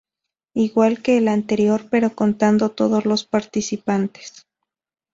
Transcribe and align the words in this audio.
Igual 0.55 1.03
que 1.03 1.19
el 1.19 1.27
anterior, 1.27 1.85
pero 1.91 2.15
contando 2.15 2.71
todos 2.71 3.05
los 3.05 3.23
participantes. 3.23 4.47